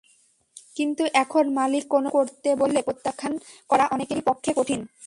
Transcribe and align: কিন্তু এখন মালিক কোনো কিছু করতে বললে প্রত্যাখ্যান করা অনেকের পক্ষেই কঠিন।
কিন্তু 0.75 1.03
এখন 1.15 1.43
মালিক 1.53 1.83
কোনো 1.87 2.07
কিছু 2.07 2.15
করতে 2.17 2.49
বললে 2.55 2.79
প্রত্যাখ্যান 2.81 3.33
করা 3.69 3.85
অনেকের 3.87 4.19
পক্ষেই 4.27 4.55
কঠিন। 4.57 4.79